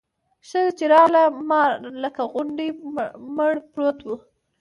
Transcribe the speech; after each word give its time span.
ښځه 0.47 0.71
چې 0.77 0.85
راغله 0.93 1.23
مار 1.49 1.71
لکه 2.03 2.21
غونډی 2.33 2.67
مړ 3.35 3.53
پروت 3.71 3.99
و. 4.03 4.07